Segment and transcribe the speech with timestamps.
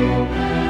[0.00, 0.69] you